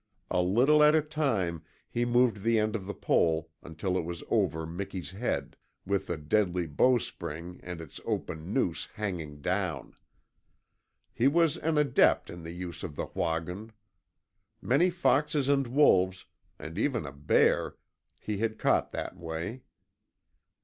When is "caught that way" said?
18.57-19.61